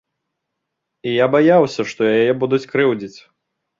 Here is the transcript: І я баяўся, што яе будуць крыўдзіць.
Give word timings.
І 1.11 1.13
я 1.13 1.25
баяўся, 1.37 1.81
што 1.91 2.01
яе 2.17 2.31
будуць 2.45 2.63
крыўдзіць. 2.73 3.17